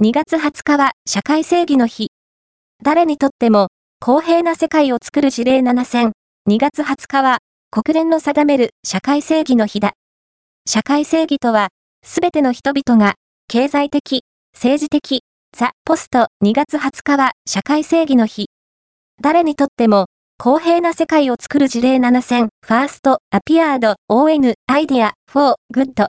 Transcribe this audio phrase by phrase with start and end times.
[0.00, 2.12] 2月20日は社会正義の日。
[2.84, 3.66] 誰にとっても
[3.98, 6.12] 公平な世界を作る事例7選。
[6.48, 7.38] 2月20日は
[7.72, 9.94] 国連の定める社会正義の日だ。
[10.68, 11.70] 社会正義とは、
[12.06, 13.14] すべての人々が
[13.48, 14.22] 経済的、
[14.54, 15.22] 政治的、
[15.52, 18.50] ザ・ポスト2月20日は社会正義の日。
[19.20, 20.06] 誰にとっても
[20.38, 22.50] 公平な世界を作る事例7選。
[22.64, 26.06] ファースト、アピアード、ON、アイデア、フォー、グッド。